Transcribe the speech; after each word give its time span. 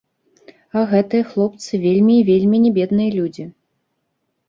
А 0.77 0.85
гэтыя 0.93 1.27
хлопцы, 1.35 1.71
вельмі 1.85 2.17
і 2.17 2.27
вельмі 2.33 2.65
не 2.67 2.75
бедныя 2.81 3.17
людзі. 3.21 3.51